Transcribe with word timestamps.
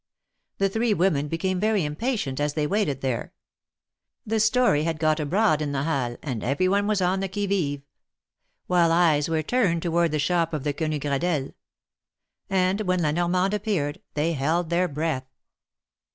The 0.57 0.67
three 0.67 0.95
women 0.95 1.27
became 1.27 1.59
very 1.59 1.85
impatient 1.85 2.39
as 2.39 2.55
they 2.55 2.65
waited 2.65 3.01
there. 3.01 3.33
The 4.25 4.39
story 4.39 4.81
had 4.83 4.97
got 4.97 5.19
abroad 5.19 5.61
in 5.61 5.73
the 5.73 5.83
Halles, 5.83 6.17
and 6.23 6.43
every 6.43 6.67
one 6.67 6.87
was 6.87 7.03
on 7.03 7.19
the 7.19 7.27
qui 7.29 7.45
vive; 7.45 7.81
while 8.65 8.91
all 8.91 8.97
eyes 8.97 9.29
were 9.29 9.43
turned 9.43 9.83
toward 9.83 10.09
the 10.11 10.17
shop 10.17 10.55
of 10.55 10.63
the 10.63 10.73
Quenu 10.73 10.97
Gradelles; 10.99 11.53
and 12.49 12.81
when 12.81 13.03
La 13.03 13.11
Normande 13.11 13.53
ap 13.57 13.63
peared, 13.63 14.01
they 14.15 14.33
held 14.33 14.71
their 14.71 14.87
breath. 14.87 15.27